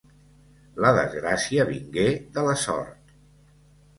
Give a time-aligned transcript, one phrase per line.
[0.85, 2.07] La desgracia vingué
[2.39, 3.15] de la sort.